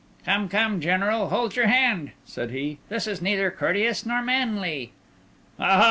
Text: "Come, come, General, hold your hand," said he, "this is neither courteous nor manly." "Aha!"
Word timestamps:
"Come, 0.25 0.49
come, 0.49 0.81
General, 0.81 1.29
hold 1.29 1.55
your 1.55 1.67
hand," 1.67 2.09
said 2.25 2.49
he, 2.49 2.79
"this 2.89 3.05
is 3.05 3.21
neither 3.21 3.51
courteous 3.51 4.03
nor 4.03 4.23
manly." 4.23 4.93
"Aha!" 5.59 5.79